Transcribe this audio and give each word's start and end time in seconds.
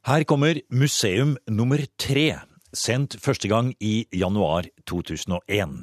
Her 0.00 0.24
kommer 0.24 0.56
Museum 0.72 1.34
nummer 1.44 1.82
tre, 2.00 2.38
sendt 2.72 3.18
første 3.20 3.50
gang 3.52 3.74
i 3.84 4.06
januar 4.16 4.64
2001. 4.88 5.74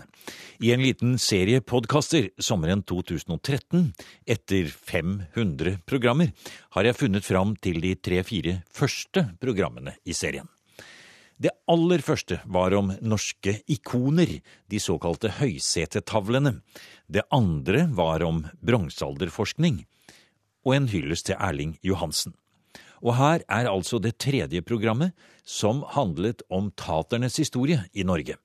I 0.65 0.71
en 0.73 0.81
liten 0.81 1.11
serie 1.21 1.61
podkaster 1.61 2.31
sommeren 2.41 2.81
2013, 2.81 3.91
etter 4.25 4.71
500 4.73 5.75
programmer, 5.85 6.31
har 6.73 6.89
jeg 6.89 6.97
funnet 6.97 7.27
fram 7.27 7.53
til 7.61 7.77
de 7.83 7.93
tre-fire 7.93 8.55
første 8.73 9.27
programmene 9.37 9.93
i 10.01 10.17
serien. 10.17 10.49
Det 11.37 11.53
aller 11.69 12.01
første 12.01 12.39
var 12.49 12.73
om 12.73 12.89
norske 13.05 13.59
ikoner, 13.69 14.39
de 14.65 14.81
såkalte 14.81 15.35
høysetetavlene. 15.37 16.55
Det 17.05 17.27
andre 17.29 17.85
var 17.93 18.25
om 18.25 18.41
bronsealderforskning. 18.65 19.83
Og 20.65 20.73
en 20.73 20.89
hyllest 20.89 21.29
til 21.29 21.37
Erling 21.37 21.77
Johansen. 21.85 22.33
Og 23.03 23.15
her 23.19 23.43
er 23.45 23.69
altså 23.69 23.99
det 24.01 24.17
tredje 24.21 24.61
programmet, 24.65 25.13
som 25.43 25.83
handlet 25.95 26.43
om 26.49 26.71
taternes 26.75 27.37
historie 27.39 27.83
i 27.93 28.05
Norge. 28.07 28.37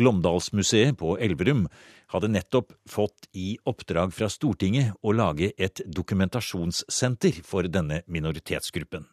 Glåmdalsmuseet 0.00 0.96
på 0.98 1.16
Elverum 1.20 1.66
hadde 2.12 2.30
nettopp 2.32 2.72
fått 2.88 3.28
i 3.36 3.56
oppdrag 3.68 4.12
fra 4.16 4.28
Stortinget 4.32 4.96
å 5.04 5.12
lage 5.16 5.52
et 5.56 5.82
dokumentasjonssenter 5.84 7.42
for 7.44 7.68
denne 7.68 8.02
minoritetsgruppen. 8.08 9.04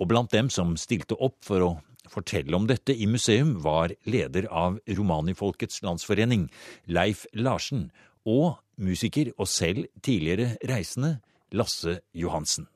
Og 0.00 0.08
blant 0.10 0.32
dem 0.32 0.48
som 0.52 0.74
stilte 0.80 1.16
opp 1.16 1.38
for 1.44 1.64
å 1.64 1.70
fortelle 2.12 2.56
om 2.56 2.68
dette 2.68 2.94
i 2.94 3.08
museum, 3.10 3.56
var 3.64 3.94
leder 4.06 4.48
av 4.52 4.78
Romanifolkets 4.86 5.82
landsforening, 5.84 6.46
Leif 6.86 7.24
Larsen, 7.34 7.90
og 8.26 8.56
musiker 8.76 9.32
og 9.36 9.48
selv 9.50 9.88
tidligere 10.02 10.56
reisende, 10.68 11.18
Lasse 11.54 12.00
Johansen. 12.14 12.66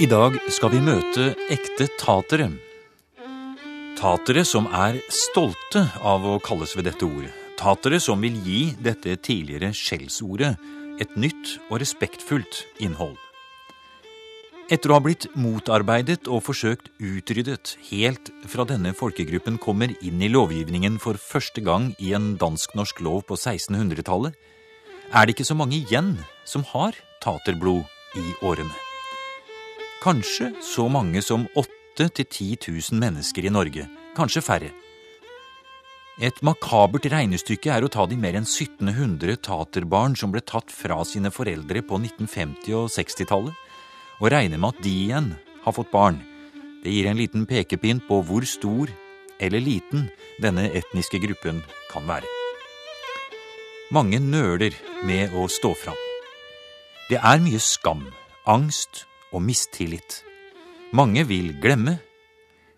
I 0.00 0.06
dag 0.08 0.32
skal 0.48 0.70
vi 0.72 0.78
møte 0.80 1.34
ekte 1.52 1.84
tatere. 2.00 2.46
Tatere 3.98 4.46
som 4.48 4.64
er 4.72 4.96
stolte 5.12 5.82
av 6.00 6.24
å 6.24 6.38
kalles 6.40 6.72
ved 6.72 6.86
dette 6.88 7.04
ordet. 7.04 7.34
Tatere 7.60 7.98
som 8.00 8.24
vil 8.24 8.38
gi 8.40 8.62
dette 8.80 9.18
tidligere 9.20 9.74
skjellsordet 9.76 10.54
et 11.04 11.12
nytt 11.20 11.52
og 11.68 11.82
respektfullt 11.84 12.62
innhold. 12.80 13.18
Etter 14.72 14.88
å 14.88 14.96
ha 14.96 15.04
blitt 15.04 15.28
motarbeidet 15.36 16.32
og 16.32 16.46
forsøkt 16.48 16.88
utryddet 16.96 17.76
helt 17.92 18.32
fra 18.48 18.64
denne 18.64 18.96
folkegruppen 18.96 19.60
kommer 19.60 19.92
inn 20.00 20.24
i 20.24 20.32
lovgivningen 20.32 20.96
for 20.96 21.20
første 21.20 21.60
gang 21.60 21.90
i 22.00 22.14
en 22.16 22.38
dansk-norsk 22.40 23.04
lov 23.04 23.26
på 23.28 23.36
1600-tallet, 23.36 24.32
er 25.12 25.26
det 25.26 25.36
ikke 25.36 25.52
så 25.52 25.60
mange 25.60 25.82
igjen 25.84 26.14
som 26.48 26.64
har 26.72 26.96
taterblod 27.20 27.84
i 28.16 28.30
årene. 28.40 28.88
Kanskje 30.00 30.54
så 30.64 30.86
mange 30.88 31.20
som 31.20 31.42
8 31.60 31.68
000-10 32.00 32.70
000 32.92 33.00
mennesker 33.02 33.44
i 33.44 33.50
Norge. 33.52 33.82
Kanskje 34.16 34.40
færre. 34.40 34.70
Et 36.24 36.38
makabert 36.40 37.04
regnestykke 37.12 37.68
er 37.74 37.84
å 37.84 37.90
ta 37.92 38.06
de 38.08 38.16
mer 38.16 38.38
enn 38.38 38.46
1700 38.48 39.36
taterbarn 39.44 40.16
som 40.16 40.32
ble 40.32 40.40
tatt 40.40 40.72
fra 40.72 41.02
sine 41.04 41.28
foreldre 41.28 41.82
på 41.84 41.98
1950- 42.00 42.78
og 42.78 42.88
60-tallet, 42.94 43.52
og 44.24 44.32
regne 44.32 44.56
med 44.56 44.72
at 44.72 44.80
de 44.86 44.94
igjen 45.02 45.28
har 45.66 45.76
fått 45.76 45.92
barn. 45.92 46.22
Det 46.80 46.96
gir 46.96 47.10
en 47.10 47.20
liten 47.20 47.44
pekepinn 47.44 48.00
på 48.08 48.22
hvor 48.24 48.48
stor 48.48 48.88
eller 49.36 49.60
liten 49.60 50.08
denne 50.40 50.64
etniske 50.80 51.20
gruppen 51.20 51.60
kan 51.92 52.08
være. 52.08 52.24
Mange 53.92 54.16
nøler 54.16 54.72
med 55.04 55.36
å 55.36 55.44
stå 55.44 55.76
fram. 55.76 56.02
Det 57.12 57.20
er 57.20 57.44
mye 57.44 57.60
skam, 57.60 58.06
angst 58.48 59.04
og 59.32 59.42
mistillit. 59.44 60.20
Mange 60.96 61.24
vil 61.28 61.52
glemme, 61.62 61.98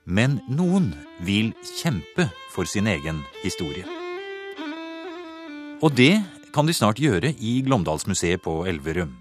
men 0.05 0.41
noen 0.51 0.93
vil 1.25 1.53
kjempe 1.79 2.29
for 2.53 2.69
sin 2.69 2.89
egen 2.91 3.23
historie. 3.43 3.87
Og 5.83 5.95
det 5.97 6.21
kan 6.55 6.69
de 6.69 6.75
snart 6.77 7.01
gjøre 7.01 7.33
i 7.41 7.61
Glåmdalsmuseet 7.67 8.43
på 8.45 8.63
Elverum. 8.69 9.17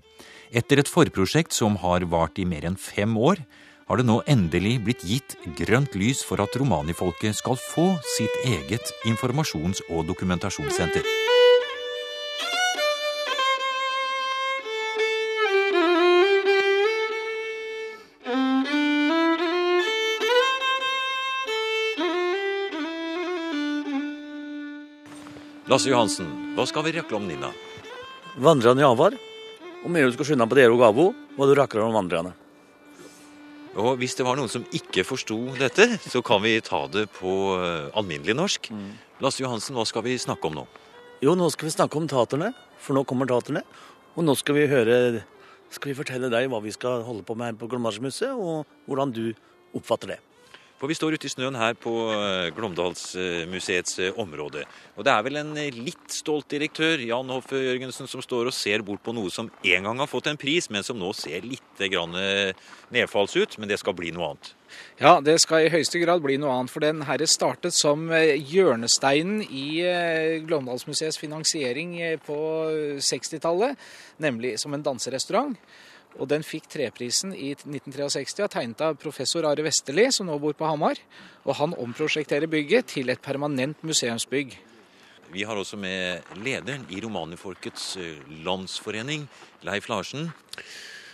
Etter 0.52 0.82
et 0.82 0.92
forprosjekt 0.92 1.56
som 1.56 1.78
har 1.80 2.04
vart 2.12 2.40
i 2.42 2.46
mer 2.46 2.68
enn 2.68 2.76
fem 2.76 3.16
år, 3.16 3.40
har 3.88 4.00
det 4.00 4.08
nå 4.08 4.22
endelig 4.30 4.78
blitt 4.86 5.02
gitt 5.08 5.36
grønt 5.58 5.96
lys 6.00 6.22
for 6.28 6.44
at 6.44 6.54
romanifolket 6.60 7.36
skal 7.36 7.58
få 7.60 7.88
sitt 8.18 8.38
eget 8.48 8.94
informasjons- 9.08 9.84
og 9.90 10.06
dokumentasjonssenter. 10.12 11.08
Lasse 25.72 25.88
Johansen, 25.88 26.28
hva 26.52 26.66
skal 26.68 26.84
vi 26.84 26.92
røkle 26.98 27.16
om 27.16 27.24
Nina? 27.30 27.48
Vandrerne 28.44 28.82
i 28.82 28.84
Avar. 28.84 29.14
Om 29.88 29.96
EU 29.96 30.10
skal 30.12 30.28
skynde 30.28 30.48
på 30.52 30.58
Dero 30.58 30.76
Gavo, 30.76 31.06
hva 31.38 31.46
du 31.48 31.54
rakker 31.56 31.80
om 31.80 31.94
vandrerne. 31.96 32.34
Og 33.80 33.94
hvis 34.02 34.18
det 34.20 34.26
var 34.28 34.36
noen 34.36 34.52
som 34.52 34.66
ikke 34.76 35.06
forsto 35.08 35.38
dette, 35.56 35.86
så 36.04 36.20
kan 36.28 36.42
vi 36.44 36.58
ta 36.66 36.82
det 36.92 37.06
på 37.16 37.36
uh, 37.56 37.88
alminnelig 37.96 38.36
norsk. 38.36 38.68
Mm. 38.68 38.90
Lasse 39.24 39.46
Johansen, 39.46 39.78
hva 39.80 39.86
skal 39.88 40.04
vi 40.10 40.18
snakke 40.20 40.50
om 40.50 40.58
nå? 40.60 40.66
Jo, 41.24 41.38
nå 41.40 41.48
skal 41.56 41.70
vi 41.70 41.76
snakke 41.78 42.02
om 42.02 42.10
taterne, 42.12 42.52
for 42.84 43.00
nå 43.00 43.06
kommer 43.08 43.32
taterne. 43.32 43.64
Og 44.20 44.28
nå 44.28 44.36
skal 44.36 44.60
vi 44.60 44.68
høre 44.68 44.98
Skal 45.72 45.94
vi 45.94 45.96
fortelle 45.96 46.28
deg 46.28 46.50
hva 46.52 46.60
vi 46.60 46.76
skal 46.76 47.06
holde 47.08 47.24
på 47.24 47.32
med 47.40 47.54
her 47.54 47.56
på 47.56 47.72
Glåmdalsmuseet, 47.72 48.36
og 48.36 48.68
hvordan 48.92 49.16
du 49.16 49.30
oppfatter 49.72 50.18
det. 50.18 50.20
For 50.82 50.90
vi 50.90 50.96
står 50.98 51.14
ute 51.14 51.28
i 51.30 51.30
snøen 51.30 51.54
her 51.54 51.76
på 51.78 51.92
eh, 52.10 52.48
Glåmdalsmuseets 52.58 54.00
eh, 54.02 54.16
område. 54.18 54.64
Og 54.98 55.06
det 55.06 55.12
er 55.14 55.26
vel 55.28 55.38
en 55.38 55.52
eh, 55.62 55.76
litt 55.78 56.08
stolt 56.10 56.48
direktør, 56.50 57.04
Jan 57.06 57.30
Hoffe 57.30 57.60
Jørgensen, 57.62 58.10
som 58.10 58.24
står 58.26 58.50
og 58.50 58.56
ser 58.58 58.82
bort 58.88 59.04
på 59.06 59.14
noe 59.14 59.30
som 59.30 59.52
en 59.62 59.86
gang 59.86 60.02
har 60.02 60.10
fått 60.10 60.32
en 60.32 60.40
pris, 60.42 60.72
men 60.74 60.82
som 60.82 60.98
nå 60.98 61.12
ser 61.14 61.46
litt 61.46 61.84
nedfalls 61.86 63.38
ut. 63.38 63.60
Men 63.62 63.70
det 63.70 63.78
skal 63.78 63.94
bli 64.00 64.10
noe 64.16 64.32
annet. 64.32 64.52
Ja, 64.98 65.14
det 65.22 65.38
skal 65.44 65.68
i 65.68 65.70
høyeste 65.70 66.02
grad 66.02 66.26
bli 66.26 66.40
noe 66.42 66.58
annet. 66.58 66.74
For 66.74 66.82
den 66.82 67.06
herre 67.06 67.30
startet 67.30 67.78
som 67.78 68.10
hjørnesteinen 68.10 69.46
i 69.46 69.86
Glåmdalsmuseets 70.50 71.22
finansiering 71.22 71.94
på 72.26 72.42
60-tallet, 73.06 73.78
nemlig 74.26 74.58
som 74.64 74.74
en 74.74 74.90
danserestaurant. 74.90 75.60
Og 76.20 76.28
den 76.30 76.44
fikk 76.44 76.68
treprisen 76.72 77.32
i 77.34 77.54
1963 77.56 78.44
og 78.46 78.52
tegnet 78.52 78.84
av 78.84 78.98
professor 79.00 79.48
Are 79.48 79.64
Vesterli, 79.64 80.10
som 80.12 80.28
nå 80.28 80.36
bor 80.42 80.56
på 80.58 80.68
Hamar. 80.68 81.00
Og 81.46 81.56
han 81.62 81.76
omprosjekterer 81.80 82.52
bygget 82.52 82.92
til 82.98 83.14
et 83.14 83.24
permanent 83.24 83.80
museumsbygg. 83.88 84.58
Vi 85.32 85.46
har 85.48 85.56
også 85.56 85.80
med 85.80 86.28
lederen 86.44 86.84
i 86.92 87.00
Romanifolkets 87.00 87.96
eh, 87.98 88.18
landsforening, 88.44 89.30
Leif 89.64 89.88
Larsen. 89.88 90.28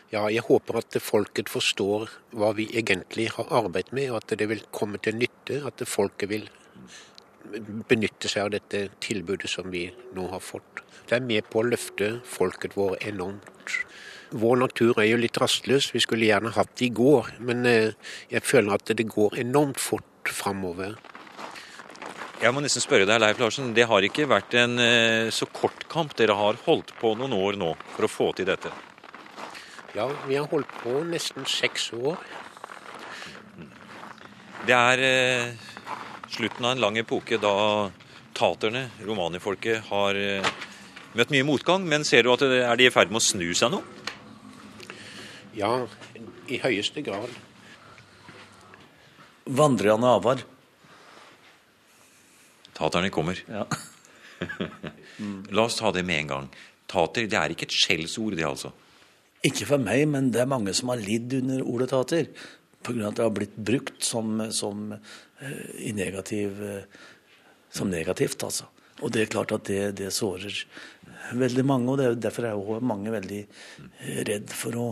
Ja, 0.10 0.24
jeg 0.32 0.42
håper 0.48 0.80
at 0.80 0.98
folket 1.04 1.52
forstår 1.52 2.08
hva 2.34 2.54
vi 2.58 2.66
egentlig 2.80 3.28
har 3.36 3.52
arbeidet 3.60 3.94
med, 3.94 4.10
og 4.10 4.24
at 4.24 4.34
det 4.40 4.48
vil 4.50 4.64
komme 4.74 4.98
til 5.04 5.20
nytte. 5.20 5.60
At 5.68 5.84
folket 5.86 6.32
vil 6.32 6.48
benytte 7.88 8.32
seg 8.32 8.48
av 8.48 8.54
dette 8.56 8.88
tilbudet 9.04 9.52
som 9.52 9.70
vi 9.72 9.86
nå 10.16 10.30
har 10.32 10.42
fått. 10.44 10.82
Det 11.08 11.20
er 11.20 11.28
med 11.28 11.46
på 11.52 11.62
å 11.62 11.68
løfte 11.68 12.18
folket 12.28 12.76
vårt 12.80 13.04
enormt. 13.08 13.46
Vår 14.36 14.58
natur 14.60 14.98
er 15.00 15.08
jo 15.08 15.20
litt 15.22 15.38
rastløs. 15.40 15.94
Vi 15.96 16.02
skulle 16.04 16.28
gjerne 16.28 16.52
hatt 16.52 16.74
det 16.76 16.90
i 16.90 16.96
går, 16.96 17.30
men 17.48 17.64
eh, 17.70 17.94
jeg 18.32 18.44
føler 18.44 18.76
at 18.76 18.92
det 18.92 19.08
går 19.08 19.38
enormt 19.40 19.80
fort 19.80 20.32
framover. 20.36 20.98
Jeg 22.42 22.52
må 22.54 22.62
nesten 22.62 22.84
spørre 22.84 23.08
deg, 23.08 23.22
Leif 23.24 23.40
Larsen. 23.40 23.72
Det 23.74 23.88
har 23.88 24.04
ikke 24.04 24.28
vært 24.28 24.52
en 24.60 24.76
eh, 24.84 25.30
så 25.32 25.48
kort 25.48 25.88
kamp. 25.90 26.12
Dere 26.20 26.36
har 26.36 26.60
holdt 26.66 26.92
på 27.00 27.14
noen 27.16 27.38
år 27.38 27.56
nå 27.58 27.72
for 27.96 28.08
å 28.08 28.12
få 28.12 28.28
til 28.36 28.50
dette? 28.50 28.74
Ja, 29.96 30.10
vi 30.28 30.36
har 30.36 30.50
holdt 30.52 30.76
på 30.84 31.00
nesten 31.08 31.48
seks 31.48 31.94
år. 31.96 32.20
Det 34.68 34.76
er 34.76 35.06
eh, 35.08 35.72
slutten 36.36 36.68
av 36.68 36.76
en 36.76 36.84
lang 36.84 37.00
epoke 37.00 37.40
da 37.40 37.56
taterne, 38.38 38.90
romanifolket, 39.08 39.88
har 39.88 40.20
møtt 41.18 41.32
mye 41.32 41.48
motgang. 41.48 41.88
Men 41.88 42.04
ser 42.06 42.28
du 42.28 42.36
at 42.36 42.44
det, 42.44 42.60
er 42.68 42.76
de 42.76 42.92
i 42.92 42.94
ferd 42.94 43.08
med 43.08 43.24
å 43.24 43.30
snu 43.32 43.48
seg 43.56 43.72
nå? 43.72 43.80
Ja, 45.58 45.72
i 46.54 46.60
høyeste 46.62 47.02
grad. 47.06 47.32
Vandrende 49.48 50.10
avar. 50.20 50.44
Taterne 52.78 53.10
kommer. 53.14 53.40
Ja. 53.50 53.66
La 55.56 55.66
oss 55.66 55.80
ta 55.80 55.90
det 55.96 56.06
med 56.06 56.26
en 56.26 56.34
gang. 56.34 56.52
Tater 56.88 57.26
det 57.26 57.40
er 57.40 57.56
ikke 57.56 57.66
et 57.66 57.74
skjellsord, 57.74 58.38
det 58.38 58.46
altså? 58.46 58.70
Ikke 59.48 59.66
for 59.70 59.82
meg, 59.82 60.06
men 60.12 60.30
det 60.34 60.44
er 60.44 60.52
mange 60.52 60.76
som 60.78 60.94
har 60.94 61.02
lidd 61.02 61.34
under 61.40 61.66
ordet 61.66 61.90
tater. 61.94 62.30
Pga. 62.86 63.10
at 63.10 63.18
det 63.18 63.26
har 63.26 63.34
blitt 63.34 63.58
brukt 63.58 64.06
som, 64.06 64.38
som, 64.54 64.92
i 65.82 65.92
negativ, 65.98 66.62
som 67.74 67.90
negativt, 67.90 68.46
altså. 68.46 68.70
Og 69.04 69.14
det 69.14 69.24
er 69.24 69.32
klart 69.32 69.54
at 69.54 69.68
det, 69.70 69.82
det 70.00 70.12
sårer 70.16 70.64
veldig 71.38 71.66
mange. 71.68 71.92
Og 71.92 72.00
det 72.00 72.08
er 72.08 72.20
derfor 72.28 72.48
er 72.48 72.58
jo 72.58 72.80
mange 72.82 73.14
veldig 73.14 73.42
redd 74.30 74.54
for 74.56 74.80
å, 74.80 74.88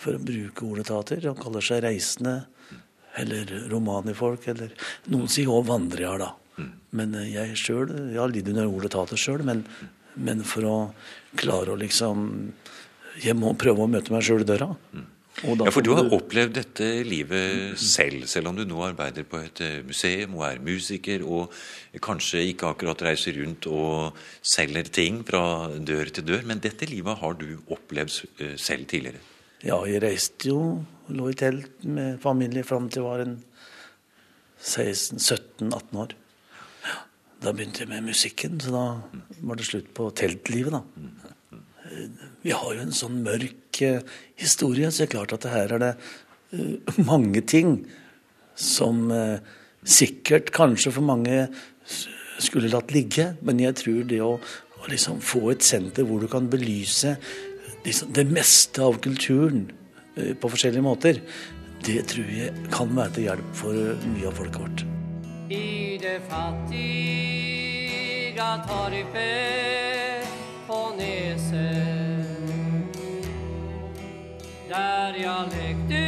for 0.00 0.16
å 0.16 0.22
bruke 0.22 0.66
ordet 0.68 0.88
tater. 0.90 1.22
De 1.24 1.34
kaller 1.38 1.64
seg 1.64 1.84
reisende 1.84 2.38
eller 3.16 3.48
romanifolk, 3.70 4.48
eller 4.52 4.74
noen 5.12 5.30
sier 5.32 5.48
òg 5.48 5.68
vandrer, 5.70 6.20
da. 6.20 6.34
Men 6.96 7.14
eh, 7.16 7.34
jeg 7.34 7.58
sjøl 7.60 7.90
Jeg 7.92 8.16
har 8.16 8.32
lidd 8.32 8.48
under 8.52 8.68
ordet 8.68 8.92
tater 8.94 9.20
sjøl, 9.20 9.44
men, 9.44 9.64
men, 10.16 10.40
for 10.44 10.68
å 10.68 10.76
klare 11.36 11.74
å 11.74 11.80
liksom 11.80 12.26
Jeg 13.24 13.36
må 13.36 13.52
prøve 13.60 13.84
å 13.84 13.90
møte 13.90 14.12
meg 14.12 14.24
sjøl 14.24 14.44
i 14.44 14.48
døra. 14.48 14.70
Ja, 15.44 15.68
For 15.68 15.84
du 15.84 15.90
har 15.92 16.06
opplevd 16.16 16.54
dette 16.56 16.86
livet 17.04 17.76
selv, 17.76 18.24
selv 18.30 18.48
om 18.48 18.56
du 18.56 18.62
nå 18.64 18.78
arbeider 18.86 19.26
på 19.28 19.42
et 19.44 19.60
eh, 19.60 19.82
museum 19.84 20.38
og 20.38 20.46
er 20.48 20.62
musiker, 20.64 21.24
og 21.28 21.52
kanskje 22.00 22.46
ikke 22.54 22.70
akkurat 22.72 23.04
reiser 23.04 23.36
rundt 23.42 23.68
og 23.68 24.16
selger 24.40 24.88
ting 24.88 25.20
fra 25.28 25.68
dør 25.76 26.08
til 26.08 26.24
dør. 26.30 26.46
Men 26.48 26.62
dette 26.64 26.88
livet 26.88 27.20
har 27.20 27.36
du 27.36 27.50
opplevd 27.68 28.22
eh, 28.40 28.56
selv 28.56 28.88
tidligere? 28.88 29.20
Ja, 29.66 29.76
jeg 29.84 30.00
reiste 30.04 30.48
jo, 30.48 30.60
lå 31.12 31.28
i 31.28 31.36
telt 31.36 31.84
med 31.84 32.16
familie 32.22 32.64
fram 32.64 32.88
til 32.88 33.02
jeg 33.02 33.10
var 33.10 33.26
en 33.26 33.36
16-17-18 34.62 36.00
år. 36.00 36.16
Da 37.44 37.52
begynte 37.52 37.84
jeg 37.84 37.92
med 37.92 38.08
musikken, 38.08 38.56
så 38.60 38.72
da 38.72 38.84
var 39.44 39.58
det 39.60 39.68
slutt 39.68 39.92
på 39.94 40.08
teltlivet, 40.16 40.72
da. 40.72 41.34
Vi 42.42 42.54
har 42.54 42.74
jo 42.74 42.82
en 42.82 42.94
sånn 42.94 43.22
mørk 43.26 43.80
eh, 43.84 44.02
historie, 44.38 44.90
så 44.90 45.02
det 45.02 45.08
er 45.08 45.14
klart 45.16 45.34
at 45.36 45.48
her 45.50 45.76
er 45.76 45.82
det 45.82 45.92
uh, 45.96 47.00
mange 47.10 47.42
ting 47.46 47.78
som 48.56 49.10
uh, 49.12 49.38
sikkert 49.86 50.52
kanskje 50.56 50.92
for 50.94 51.06
mange 51.06 51.46
skulle 52.42 52.70
latt 52.72 52.92
ligge, 52.94 53.36
men 53.46 53.60
jeg 53.62 53.78
tror 53.80 54.06
det 54.08 54.20
å, 54.24 54.36
å 54.36 54.90
liksom 54.92 55.20
få 55.24 55.50
et 55.54 55.64
senter 55.64 56.04
hvor 56.06 56.20
du 56.20 56.28
kan 56.30 56.48
belyse 56.52 57.16
liksom, 57.86 58.12
det 58.16 58.26
meste 58.28 58.82
av 58.84 58.98
kulturen 59.04 59.70
på 60.16 60.48
forskjellige 60.48 60.84
måter, 60.84 61.20
det 61.84 62.06
tror 62.08 62.28
jeg 62.32 62.52
kan 62.72 62.88
være 62.96 63.12
til 63.16 63.24
hjelp 63.28 63.50
for 63.56 63.72
mye 64.12 64.26
av 64.30 64.34
folket 64.36 64.60
vårt. 64.64 64.80
I 65.52 65.98
det 66.02 66.20
fattiga 66.30 66.66
torpet 68.66 70.26
på 70.66 70.78
Neset 70.98 71.75
Der 75.16 75.22
jeg 75.22 76.05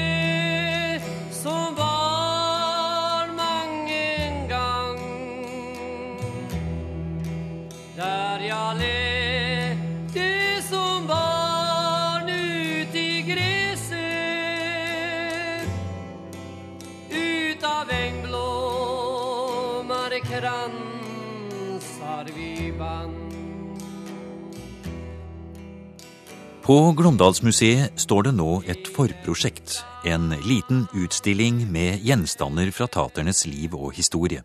På 26.69 26.93
Glåmdalsmuseet 26.93 27.97
står 27.97 28.27
det 28.27 28.35
nå 28.37 28.59
et 28.69 28.91
forprosjekt, 28.93 29.79
en 30.05 30.35
liten 30.45 30.83
utstilling 30.93 31.63
med 31.73 32.03
gjenstander 32.05 32.69
fra 32.77 32.85
taternes 32.93 33.47
liv 33.49 33.73
og 33.73 33.95
historie. 33.97 34.43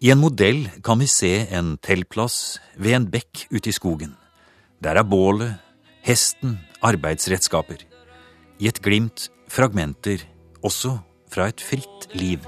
I 0.00 0.08
en 0.14 0.22
modell 0.22 0.62
kan 0.80 0.96
vi 1.02 1.10
se 1.12 1.44
en 1.52 1.74
teltplass 1.84 2.56
ved 2.80 2.96
en 2.96 3.08
bekk 3.12 3.44
ute 3.52 3.68
i 3.68 3.76
skogen. 3.76 4.14
Der 4.80 4.96
er 4.96 5.04
bålet, 5.04 5.58
hesten, 6.08 6.56
arbeidsredskaper. 6.80 7.84
I 8.56 8.72
et 8.72 8.80
glimt 8.80 9.28
fragmenter 9.52 10.24
også 10.64 10.96
fra 11.28 11.50
et 11.52 11.60
fritt 11.60 12.08
liv 12.16 12.40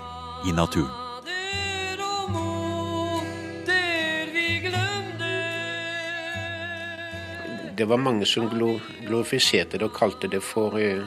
i 0.49 0.57
naturen. 0.57 1.00
Det 7.81 7.87
var 7.89 7.97
mange 7.97 8.27
som 8.29 8.45
glorifiserte 8.53 9.79
det 9.81 9.87
og 9.87 9.95
kalte 9.97 10.29
det 10.29 10.43
for 10.45 10.75
eh, 10.77 11.07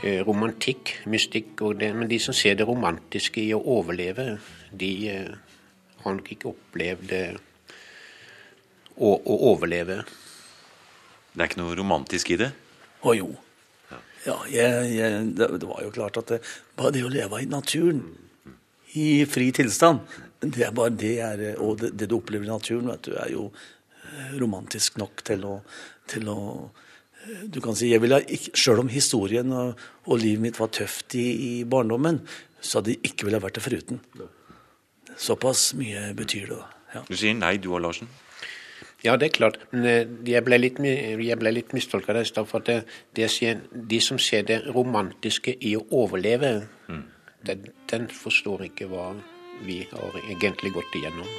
eh, 0.00 0.22
romantikk, 0.24 0.94
mystikk. 1.04 1.50
Det, 1.76 1.90
men 1.92 2.08
de 2.08 2.16
som 2.16 2.32
ser 2.32 2.54
det 2.56 2.64
romantiske 2.64 3.42
i 3.42 3.50
å 3.52 3.58
overleve, 3.74 4.38
de 4.72 4.88
eh, 5.12 5.58
har 6.00 6.16
nok 6.16 6.30
ikke 6.32 6.48
opplevd 6.48 7.12
å, 8.96 9.10
å, 9.10 9.36
overleve. 9.50 9.98
Det 11.34 11.44
er 11.44 11.50
ikke 11.50 11.60
noe 11.60 11.76
romantisk 11.76 12.32
i 12.32 12.40
det? 12.40 12.48
Å 13.04 13.14
jo. 13.18 13.28
Ja, 14.24 14.38
jeg, 14.48 14.96
jeg, 14.96 15.20
det, 15.36 15.50
det, 15.58 15.68
var 15.68 15.84
jo 15.84 15.92
klart 15.92 16.22
at 16.22 16.32
det, 16.32 16.40
bare 16.78 16.94
det 16.96 17.04
å 17.04 17.12
leve 17.12 17.42
i 17.44 17.50
naturen, 17.52 18.00
i 18.96 19.26
fri 19.28 19.52
tilstand, 19.52 20.00
det 20.40 20.64
er 20.70 20.72
bare 20.72 20.96
det 20.96 21.14
er, 21.20 21.46
Og 21.60 21.84
det, 21.84 21.92
det, 22.00 22.08
du 22.08 22.16
opplever 22.16 22.48
i 22.48 22.54
naturen, 22.54 22.88
vet 22.94 23.04
du, 23.10 23.12
er 23.20 23.36
jo 23.36 23.50
romantisk 24.40 24.98
nok 25.00 25.24
til 25.26 25.44
å, 25.48 25.58
til 26.10 26.28
å 26.32 26.38
du 27.22 27.60
kan 27.62 27.76
si, 27.78 27.92
jeg 27.92 28.02
ville 28.02 28.18
ikke, 28.26 28.50
Selv 28.58 28.82
om 28.82 28.88
historien 28.90 29.52
og, 29.54 29.78
og, 30.06 30.16
livet 30.18 30.42
mitt 30.42 30.58
var 30.58 30.72
tøft 30.74 31.14
i, 31.14 31.26
i 31.30 31.52
barndommen, 31.64 32.18
så 32.60 32.80
hadde 32.80 32.96
jeg 32.96 33.12
ikke 33.12 33.28
ville 33.28 33.42
vært 33.42 33.58
det 33.58 33.62
foruten. 33.62 34.00
Såpass 35.18 35.72
mye 35.78 36.10
betyr 36.18 36.50
det. 36.50 36.60
Ja. 36.96 37.04
Du 37.08 37.16
sier 37.16 37.36
nei, 37.38 37.56
du 37.62 37.70
og 37.72 37.82
Larsen? 37.84 38.10
Ja, 39.02 39.16
det 39.18 39.28
er 39.28 39.34
klart. 39.34 39.58
Men 39.74 40.26
jeg 40.28 40.44
ble 40.46 40.58
litt, 40.60 40.78
jeg 40.82 41.38
ble 41.40 41.54
litt 41.54 41.72
mistolka 41.74 42.14
der. 42.14 42.28
For 42.46 42.62
at 42.62 42.68
det, 42.70 42.78
det 43.18 43.30
sier, 43.34 43.62
de 43.72 44.02
som 44.02 44.18
ser 44.22 44.46
det 44.50 44.60
romantiske 44.68 45.56
i 45.58 45.74
å 45.78 45.86
overleve, 46.04 46.54
mm. 46.86 47.06
den, 47.48 47.70
den 47.90 48.10
forstår 48.14 48.68
ikke 48.70 48.90
hva 48.92 49.10
vi 49.66 49.82
har 49.90 50.22
egentlig 50.28 50.74
gått 50.78 51.00
igjennom. 51.00 51.30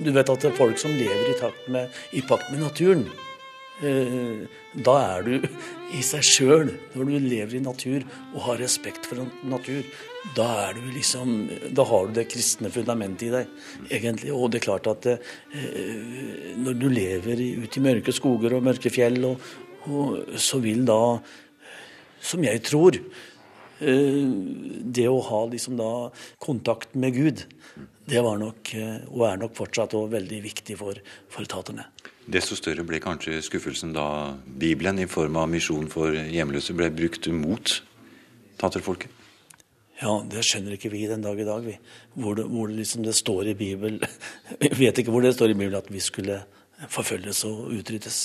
Du 0.00 0.12
vet 0.14 0.30
at 0.32 0.44
det 0.44 0.48
er 0.50 0.56
folk 0.56 0.78
som 0.80 0.94
lever 0.96 1.28
i, 1.28 1.36
takt 1.38 1.66
med, 1.72 2.00
i 2.16 2.22
pakt 2.24 2.48
med 2.52 2.62
naturen. 2.64 3.04
Eh, 3.80 4.46
da 4.84 4.94
er 5.16 5.24
du 5.24 5.34
i 5.96 6.02
seg 6.04 6.24
sjøl, 6.24 6.70
når 6.92 7.08
du 7.08 7.14
lever 7.24 7.56
i 7.56 7.62
natur 7.64 8.04
og 8.34 8.42
har 8.46 8.60
respekt 8.60 9.08
for 9.08 9.24
natur. 9.48 9.84
Da 10.36 10.46
er 10.66 10.76
du 10.76 10.90
liksom 10.92 11.48
Da 11.72 11.86
har 11.88 12.06
du 12.06 12.18
det 12.18 12.26
kristne 12.28 12.68
fundamentet 12.72 13.28
i 13.28 13.32
deg, 13.32 13.54
egentlig. 13.88 14.32
Og 14.36 14.50
det 14.52 14.60
er 14.60 14.66
klart 14.68 14.90
at 14.90 15.08
eh, 15.14 16.54
når 16.60 16.76
du 16.80 16.88
lever 16.92 17.44
ute 17.64 17.80
i 17.80 17.84
mørke 17.84 18.14
skoger 18.14 18.56
og 18.56 18.68
mørke 18.68 18.92
fjell, 18.92 19.20
og, 19.32 19.50
og 19.88 20.36
så 20.36 20.60
vil 20.60 20.84
da, 20.88 21.00
som 22.20 22.44
jeg 22.44 22.64
tror 22.68 23.00
det 23.80 25.06
å 25.08 25.20
ha 25.24 25.40
liksom 25.48 25.78
da 25.80 25.90
kontakt 26.42 26.94
med 26.94 27.16
Gud, 27.16 27.44
det 28.10 28.20
var 28.24 28.40
nok, 28.40 28.72
og 29.08 29.22
er 29.28 29.38
nok 29.40 29.54
fortsatt 29.56 29.94
veldig 30.12 30.40
viktig 30.44 30.76
for, 30.76 30.98
for 31.32 31.48
taterne. 31.48 31.86
Desto 32.30 32.58
større 32.58 32.84
ble 32.86 33.00
kanskje 33.02 33.40
skuffelsen 33.42 33.94
da 33.96 34.34
Bibelen 34.44 35.00
i 35.02 35.08
form 35.10 35.38
av 35.40 35.48
misjon 35.50 35.88
for 35.90 36.14
hjemløse 36.14 36.76
ble 36.76 36.90
brukt 36.94 37.26
mot 37.32 37.80
taterfolket? 38.60 39.16
Ja, 40.00 40.14
det 40.24 40.44
skjønner 40.48 40.76
ikke 40.76 40.92
vi 40.92 41.04
den 41.08 41.24
dag 41.24 41.40
i 41.40 41.44
dag, 41.44 41.64
vi. 41.64 41.74
Hvor 42.16 42.38
det, 42.38 42.46
hvor 42.48 42.70
liksom 42.72 43.04
det 43.04 43.12
står 43.18 43.50
i 43.52 43.56
Bibelen 43.56 44.00
Vi 44.62 44.70
vet 44.78 45.00
ikke 45.02 45.12
hvor 45.12 45.24
det 45.24 45.34
står 45.36 45.52
i 45.52 45.56
Bibelen 45.58 45.76
at 45.76 45.90
vi 45.92 46.00
skulle 46.00 46.38
forfølges 46.88 47.42
og 47.48 47.66
utryddes. 47.76 48.20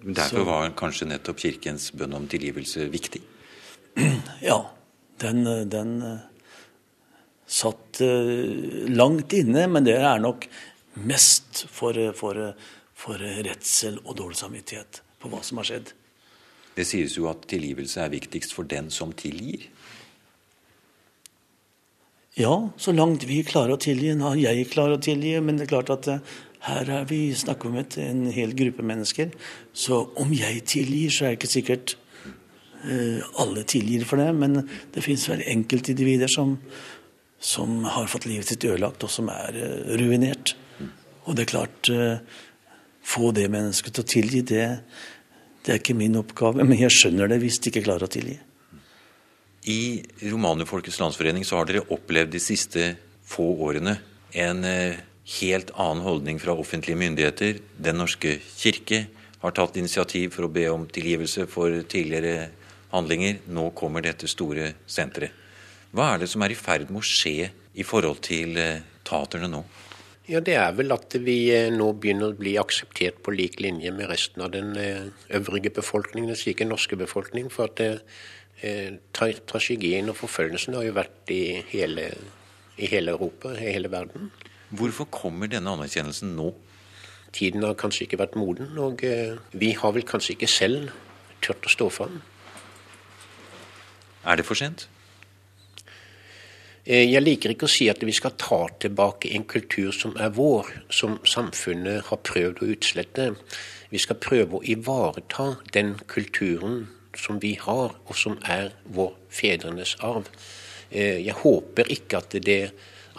Derfor 0.00 0.44
var 0.48 0.74
kanskje 0.76 1.08
nettopp 1.08 1.40
Kirkens 1.40 1.90
bønn 1.96 2.16
om 2.16 2.28
tilgivelse 2.28 2.88
viktig? 2.92 3.22
Ja, 4.50 4.62
den, 5.20 5.44
den 5.68 6.20
satt 7.50 8.00
eh, 8.00 8.88
langt 8.88 9.32
inne, 9.32 9.66
men 9.68 9.86
det 9.86 9.98
er 9.98 10.22
nok 10.22 10.46
mest 11.02 11.64
for, 11.70 11.98
for, 12.16 12.38
for 12.94 13.22
redsel 13.46 13.98
og 14.04 14.16
dårlig 14.20 14.38
samvittighet 14.40 15.02
på 15.20 15.30
hva 15.32 15.42
som 15.46 15.60
har 15.60 15.68
skjedd. 15.68 15.92
Det 16.76 16.86
sies 16.86 17.16
jo 17.18 17.26
at 17.30 17.48
tilgivelse 17.50 18.00
er 18.04 18.12
viktigst 18.12 18.54
for 18.54 18.68
den 18.70 18.90
som 18.94 19.12
tilgir. 19.18 19.66
Ja, 22.38 22.54
så 22.78 22.94
langt 22.94 23.26
vi 23.26 23.42
klarer 23.44 23.74
å 23.74 23.82
tilgi. 23.82 24.12
Ja, 24.14 24.52
jeg 24.54 24.70
klarer 24.70 24.96
å 24.96 25.02
tilgi, 25.02 25.34
men 25.42 25.58
det 25.58 25.66
er 25.66 25.74
klart 25.74 25.90
at 25.92 26.06
eh, 26.08 26.36
her 26.70 26.92
er 27.00 27.08
vi 27.10 27.32
snakker 27.36 27.72
om 27.72 27.80
et, 27.82 27.98
en 27.98 28.28
hel 28.30 28.54
gruppe 28.56 28.86
mennesker. 28.86 29.34
Så 29.74 30.04
om 30.20 30.30
jeg 30.36 30.62
tilgir, 30.70 31.10
så 31.10 31.26
er 31.26 31.34
det 31.34 31.40
ikke 31.40 31.54
sikkert 31.56 31.96
eh, 31.96 32.09
alle 32.80 33.64
tilgir 33.68 34.06
for 34.08 34.20
det, 34.20 34.30
men 34.32 34.62
det 34.94 35.04
fins 35.04 35.26
vel 35.28 35.42
enkeltindivider 35.44 36.30
som, 36.32 36.54
som 37.40 37.84
har 37.84 38.08
fått 38.08 38.28
livet 38.28 38.48
sitt 38.48 38.64
ødelagt, 38.64 39.04
og 39.04 39.12
som 39.12 39.28
er 39.32 39.58
eh, 39.58 39.90
ruinert. 40.00 40.54
Og 41.26 41.36
det 41.36 41.46
er 41.46 41.52
klart 41.56 41.92
Få 43.10 43.30
det 43.32 43.46
mennesket 43.50 43.94
til 43.96 44.04
å 44.04 44.06
tilgi, 44.06 44.40
det, 44.44 44.64
det 45.64 45.72
er 45.72 45.78
ikke 45.80 45.96
min 45.96 46.18
oppgave. 46.20 46.62
Men 46.68 46.78
jeg 46.78 46.92
skjønner 46.92 47.30
det 47.32 47.38
hvis 47.42 47.56
de 47.58 47.72
ikke 47.72 47.82
klarer 47.86 48.04
å 48.06 48.12
tilgi. 48.12 48.34
I 49.72 49.80
Romanerfolkets 50.28 51.00
landsforening 51.00 51.46
så 51.48 51.56
har 51.58 51.66
dere 51.66 51.86
opplevd 51.96 52.34
de 52.36 52.42
siste 52.44 52.84
få 53.26 53.46
årene 53.64 53.96
en 54.36 54.60
helt 55.40 55.72
annen 55.76 56.04
holdning 56.04 56.38
fra 56.44 56.54
offentlige 56.60 57.00
myndigheter. 57.00 57.60
Den 57.76 58.00
norske 58.02 58.36
kirke 58.60 59.06
har 59.40 59.56
tatt 59.56 59.78
initiativ 59.80 60.34
for 60.36 60.46
å 60.46 60.52
be 60.52 60.66
om 60.70 60.86
tilgivelse 60.90 61.46
for 61.50 61.74
tidligere 61.88 62.50
handlinger. 62.92 63.40
Nå 63.50 63.70
kommer 63.78 64.04
dette 64.04 64.28
store 64.30 64.72
senteret. 64.86 65.36
Hva 65.90 66.12
er 66.12 66.22
det 66.22 66.30
som 66.30 66.42
er 66.46 66.54
i 66.54 66.58
ferd 66.58 66.90
med 66.90 67.02
å 67.02 67.06
skje 67.06 67.50
i 67.50 67.86
forhold 67.86 68.20
til 68.22 68.58
eh, 68.60 68.82
taterne 69.06 69.48
nå? 69.50 69.64
Ja, 70.30 70.38
Det 70.38 70.54
er 70.54 70.74
vel 70.78 70.94
at 70.94 71.16
vi 71.18 71.50
eh, 71.50 71.72
nå 71.74 71.88
begynner 71.98 72.30
å 72.30 72.38
bli 72.38 72.52
akseptert 72.60 73.18
på 73.24 73.34
lik 73.34 73.58
linje 73.58 73.90
med 73.90 74.06
resten 74.12 74.44
av 74.44 74.52
den 74.54 74.76
eh, 74.78 75.08
øvrige 75.34 75.72
befolkningen, 75.74 76.30
den 76.30 76.38
slike 76.38 76.68
norske 76.68 76.94
befolkning. 77.00 77.48
For 77.50 77.66
at 77.66 77.82
eh, 77.82 78.94
tragedien 79.10 80.12
og 80.12 80.20
forfølgelsen 80.20 80.78
har 80.78 80.86
jo 80.86 80.94
vært 81.00 81.34
i 81.34 81.42
hele, 81.72 82.12
i 82.78 82.86
hele 82.92 83.16
Europa, 83.16 83.56
i 83.58 83.74
hele 83.74 83.90
verden. 83.90 84.30
Hvorfor 84.70 85.10
kommer 85.10 85.50
denne 85.50 85.72
anerkjennelsen 85.74 86.36
nå? 86.38 86.52
Tiden 87.34 87.66
har 87.66 87.74
kanskje 87.78 88.06
ikke 88.06 88.20
vært 88.22 88.38
moden, 88.38 88.70
og 88.78 89.02
eh, 89.06 89.34
vi 89.50 89.72
har 89.78 89.98
vel 89.98 90.06
kanskje 90.06 90.36
ikke 90.36 90.50
selv 90.50 90.94
turt 91.42 91.66
å 91.66 91.74
stå 91.74 91.90
fram. 91.90 92.20
Er 94.26 94.36
det 94.36 94.46
for 94.46 94.58
sent? 94.58 94.88
Eh, 96.86 97.06
jeg 97.12 97.22
liker 97.22 97.54
ikke 97.54 97.68
å 97.68 97.72
si 97.72 97.88
at 97.92 98.02
vi 98.04 98.12
skal 98.12 98.36
ta 98.40 98.66
tilbake 98.80 99.32
en 99.36 99.44
kultur 99.48 99.92
som 99.96 100.16
er 100.20 100.32
vår, 100.36 100.68
som 100.90 101.18
samfunnet 101.24 102.08
har 102.08 102.22
prøvd 102.24 102.62
å 102.62 102.70
utslette. 102.74 103.34
Vi 103.90 103.98
skal 103.98 104.20
prøve 104.20 104.58
å 104.58 104.64
ivareta 104.64 105.54
den 105.72 105.96
kulturen 106.08 106.88
som 107.16 107.40
vi 107.42 107.56
har, 107.60 107.96
og 108.06 108.16
som 108.16 108.38
er 108.44 108.72
vår 108.84 109.12
fedrenes 109.28 109.96
arv. 110.00 110.28
Eh, 110.90 111.20
jeg 111.24 111.36
håper 111.42 111.90
ikke 111.90 112.22
at 112.22 112.36
det 112.44 112.62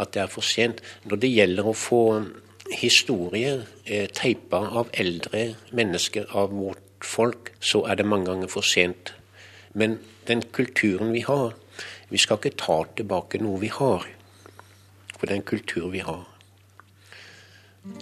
at 0.01 0.13
det 0.13 0.21
er 0.23 0.31
for 0.31 0.45
sent. 0.45 0.81
Når 1.05 1.21
det 1.21 1.31
gjelder 1.31 1.67
å 1.67 1.77
få 1.77 2.03
historier 2.71 3.65
eh, 3.85 4.07
teipa 4.07 4.63
av 4.81 4.91
eldre 4.93 5.51
mennesker 5.75 6.31
av 6.37 6.53
vårt 6.55 7.05
folk, 7.05 7.53
så 7.59 7.83
er 7.89 7.99
det 7.99 8.07
mange 8.07 8.29
ganger 8.31 8.51
for 8.51 8.65
sent. 8.65 9.13
Men 9.73 9.99
den 10.27 10.41
kulturen 10.41 11.13
vi 11.13 11.21
har 11.27 11.53
Vi 12.11 12.17
skal 12.19 12.37
ikke 12.37 12.57
ta 12.59 12.75
tilbake 12.97 13.39
noe 13.39 13.59
vi 13.61 13.69
har, 13.71 14.03
for 15.15 15.23
det 15.23 15.31
er 15.31 15.39
en 15.39 15.47
kultur 15.47 15.87
vi 15.93 16.01
har. 16.03 16.25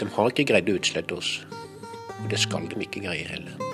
De 0.02 0.08
har 0.16 0.32
ikke 0.32 0.48
greid 0.50 0.72
å 0.74 0.80
utslette 0.80 1.14
oss, 1.14 1.46
og 2.18 2.26
det 2.34 2.42
skal 2.42 2.66
de 2.74 2.82
ikke 2.82 3.06
greie 3.06 3.30
heller. 3.30 3.70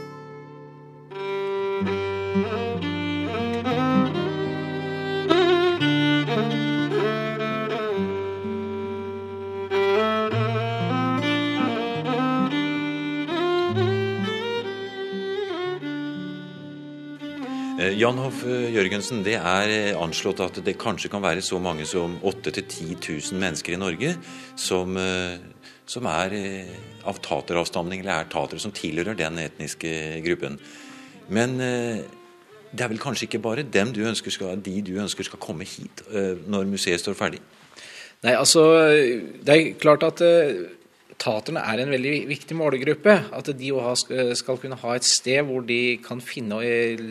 Jan 17.96 18.18
Hoff 18.20 18.42
eh, 18.44 18.74
Jørgensen, 18.76 19.22
det 19.24 19.38
er 19.40 19.72
eh, 19.72 19.96
anslått 19.96 20.42
at 20.44 20.58
det 20.66 20.74
kanskje 20.82 21.08
kan 21.14 21.24
være 21.24 21.44
så 21.46 21.62
mange 21.64 21.86
som 21.88 22.18
8000-10 22.20 22.98
000 23.32 23.40
mennesker 23.40 23.76
i 23.76 23.80
Norge 23.80 24.12
som, 24.60 24.98
som 25.88 26.10
er 26.12 26.36
av 27.08 27.22
tateravstamning, 27.24 28.02
eller 28.04 28.26
er 28.26 28.30
tatere, 28.32 28.60
som 28.60 28.74
tilhører 28.76 29.16
den 29.20 29.40
etniske 29.46 29.92
gruppen. 30.26 30.58
Men 31.32 31.56
det 31.60 32.84
er 32.84 32.92
vel 32.92 33.02
kanskje 33.02 33.30
ikke 33.30 33.44
bare 33.46 33.64
du 33.64 34.02
skal, 34.16 34.60
de 34.60 34.82
du 34.82 34.96
ønsker 35.00 35.28
skal 35.28 35.40
komme 35.40 35.68
hit 35.68 36.04
når 36.48 36.68
museet 36.68 37.00
står 37.00 37.16
ferdig? 37.16 37.40
Nei, 38.26 38.34
altså, 38.34 38.64
Det 39.46 39.56
er 39.56 39.74
klart 39.80 40.04
at 40.04 40.22
Taterne 41.26 41.64
er 41.66 41.82
en 41.82 41.90
veldig 41.90 42.14
viktig 42.30 42.56
målgruppe. 42.58 43.16
At 43.34 43.50
de 43.58 43.72
skal 44.38 44.60
kunne 44.62 44.78
ha 44.78 44.94
et 44.96 45.08
sted 45.08 45.42
hvor 45.48 45.66
de 45.66 45.98
kan 46.06 46.22
finne 46.22 46.60
eh, 46.62 47.02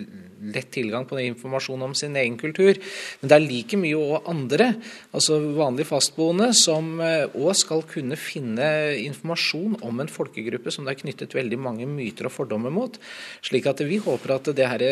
lett 0.54 0.70
tilgang 0.74 1.06
på 1.08 1.18
informasjon 1.18 1.82
om 1.88 1.96
sin 1.98 2.14
egen 2.20 2.36
kultur. 2.38 2.78
Men 3.20 3.32
det 3.32 3.36
er 3.36 3.46
like 3.46 3.80
mye 3.80 3.98
òg 3.98 4.30
andre, 4.30 4.70
altså 5.14 5.40
vanlige 5.56 5.90
fastboende, 5.90 6.52
som 6.54 6.94
òg 7.00 7.50
eh, 7.50 7.58
skal 7.58 7.82
kunne 7.90 8.18
finne 8.20 8.68
informasjon 9.02 9.80
om 9.82 10.04
en 10.04 10.12
folkegruppe 10.12 10.74
som 10.74 10.86
det 10.86 10.94
er 10.94 11.02
knyttet 11.02 11.34
veldig 11.34 11.58
mange 11.66 11.88
myter 11.90 12.30
og 12.30 12.36
fordommer 12.36 12.74
mot. 12.74 13.00
Slik 13.44 13.66
at 13.70 13.82
vi 13.88 13.98
håper 14.04 14.38
at 14.38 14.54
det 14.54 14.70
her 14.70 14.86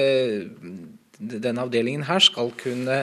denne 1.19 1.63
avdelingen 1.63 2.07
her 2.09 2.23
skal 2.25 2.53
kunne 2.59 3.03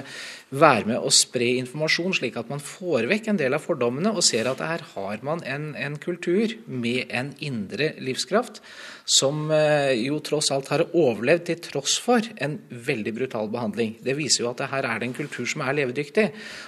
være 0.50 0.88
med 0.90 0.98
å 0.98 1.12
spre 1.14 1.52
informasjon, 1.60 2.16
slik 2.18 2.40
at 2.40 2.50
man 2.50 2.62
får 2.64 3.08
vekk 3.12 3.32
en 3.32 3.42
del 3.42 3.56
av 3.58 3.66
fordommene 3.66 4.14
og 4.16 4.26
ser 4.26 4.50
at 4.50 4.64
her 4.66 4.86
har 4.96 5.26
man 5.26 5.44
en, 5.46 5.72
en 5.78 5.98
kultur 6.02 6.56
med 6.66 7.12
en 7.14 7.34
indre 7.46 7.94
livskraft 8.02 8.64
som 9.10 9.50
eh, 9.52 9.96
jo 10.06 10.20
tross 10.22 10.52
alt 10.54 10.70
har 10.70 10.86
overlevd 10.94 11.48
til 11.48 11.62
tross 11.66 11.98
for 12.04 12.26
en 12.44 12.60
veldig 12.70 13.14
brutal 13.18 13.50
behandling. 13.52 13.96
Det 14.06 14.14
viser 14.18 14.44
jo 14.44 14.52
at 14.52 14.62
her 14.70 14.86
er 14.86 15.02
det 15.02 15.10
en 15.10 15.18
kultur 15.18 15.48
som 15.50 15.64
er 15.66 15.80
levedyktig. 15.82 16.28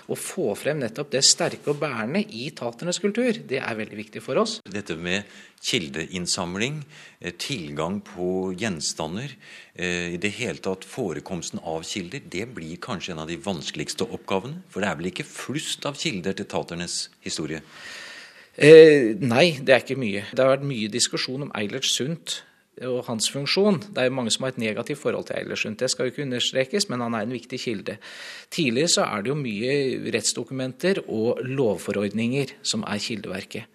Å 0.09 0.17
få 0.17 0.55
frem 0.57 0.81
nettopp 0.81 1.13
det 1.13 1.21
sterke 1.27 1.69
og 1.69 1.79
bærende 1.83 2.23
i 2.25 2.49
taternes 2.57 3.01
kultur, 3.03 3.37
det 3.45 3.61
er 3.61 3.77
veldig 3.77 3.99
viktig 3.99 4.25
for 4.25 4.41
oss. 4.41 4.57
Dette 4.65 4.97
med 4.97 5.29
kildeinnsamling, 5.61 6.81
eh, 7.21 7.37
tilgang 7.37 8.01
på 8.01 8.55
gjenstander, 8.57 9.37
eh, 9.75 10.15
i 10.15 10.17
det 10.17 10.33
hele 10.41 10.57
tatt 10.57 10.81
forekomsten 10.81 11.61
av 11.61 11.85
kilder, 11.85 12.25
det 12.27 12.47
blir 12.55 12.77
kanskje 12.81 13.13
en 13.13 13.19
av 13.19 13.27
de 13.27 13.37
vanskeligste 13.37 14.09
oppgavene? 14.09 14.63
For 14.69 14.81
det 14.81 14.89
er 14.89 14.95
vel 14.95 15.11
ikke 15.11 15.29
flust 15.29 15.85
av 15.85 15.93
kilder 15.93 16.33
til 16.33 16.45
taternes 16.45 17.09
historie? 17.21 17.61
Eh, 18.55 19.15
nei, 19.23 19.57
det 19.63 19.73
er 19.73 19.83
ikke 19.83 19.99
mye. 19.99 20.25
Det 20.31 20.43
har 20.43 20.57
vært 20.57 20.67
mye 20.67 20.91
diskusjon 20.91 21.47
om 21.47 21.53
Eilert 21.55 21.87
Sundt 21.87 22.41
og 22.87 23.05
hans 23.07 23.29
funksjon. 23.31 23.79
Det 23.93 24.03
er 24.03 24.13
mange 24.13 24.31
som 24.33 24.45
har 24.45 24.53
et 24.53 24.61
negativt 24.61 24.99
forhold 24.99 25.27
til 25.29 25.37
Eilert 25.39 25.61
Sundt. 25.61 25.79
Det 25.79 25.89
skal 25.91 26.07
jo 26.07 26.13
ikke 26.13 26.25
understrekes, 26.25 26.89
men 26.89 27.03
han 27.03 27.15
er 27.15 27.27
en 27.27 27.35
viktig 27.35 27.59
kilde. 27.61 27.97
Tidligere 28.51 28.91
så 28.95 29.05
er 29.07 29.23
det 29.23 29.31
jo 29.31 29.39
mye 29.39 29.75
rettsdokumenter 30.15 31.03
og 31.07 31.43
lovforordninger 31.47 32.57
som 32.67 32.83
er 32.87 33.03
kildeverket. 33.03 33.69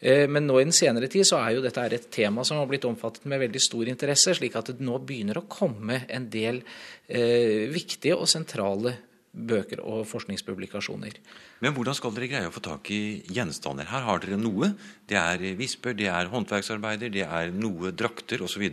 Eh, 0.00 0.26
men 0.28 0.46
nå 0.48 0.60
i 0.60 0.66
den 0.66 0.76
senere 0.76 1.08
tid 1.12 1.26
så 1.28 1.40
er 1.40 1.56
jo 1.56 1.64
dette 1.64 1.84
et 1.88 2.10
tema 2.12 2.44
som 2.44 2.60
har 2.60 2.68
blitt 2.70 2.84
omfattet 2.88 3.24
med 3.28 3.40
veldig 3.46 3.62
stor 3.62 3.88
interesse, 3.88 4.36
slik 4.36 4.56
at 4.58 4.72
det 4.72 4.84
nå 4.84 5.00
begynner 5.04 5.40
å 5.40 5.48
komme 5.48 6.02
en 6.12 6.28
del 6.32 6.62
eh, 7.08 7.66
viktige 7.72 8.18
og 8.18 8.28
sentrale 8.28 8.96
bøker 9.36 9.82
og 9.84 10.06
forskningspublikasjoner. 10.08 11.18
Men 11.60 11.76
hvordan 11.76 11.96
skal 11.96 12.14
dere 12.16 12.30
greie 12.32 12.48
å 12.48 12.54
få 12.54 12.62
tak 12.64 12.90
i 12.94 13.20
gjenstander? 13.28 13.88
Her 13.90 14.06
har 14.08 14.24
dere 14.24 14.40
noe. 14.40 14.72
Det 15.08 15.18
er 15.20 15.44
visper, 15.58 15.96
det 15.96 16.08
er 16.12 16.32
håndverksarbeider, 16.32 17.12
det 17.12 17.26
er 17.28 17.52
noe 17.54 17.92
drakter 17.92 18.44
osv. 18.46 18.66